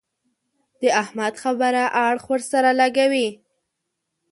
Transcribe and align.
د 0.81 0.83
احمد 1.01 1.33
خبره 1.43 1.83
اړخ 2.05 2.23
ور 2.31 2.41
سره 2.51 2.69
لګوي. 2.81 3.29